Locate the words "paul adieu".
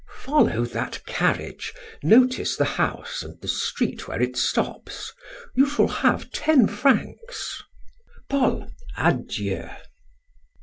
8.27-9.69